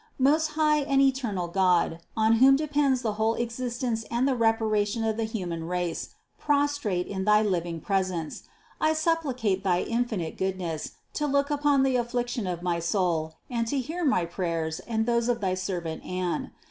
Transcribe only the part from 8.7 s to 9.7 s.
I supplicate